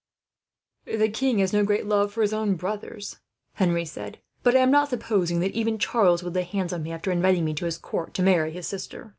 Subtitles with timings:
[0.85, 3.19] "The king has no great love for his own brothers,"
[3.57, 6.91] Henri said; "but I am not supposing that even Charles would lay hands on me,
[6.91, 9.09] after inviting me to his court to marry his sister.